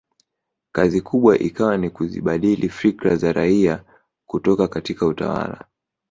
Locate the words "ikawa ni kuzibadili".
1.39-2.69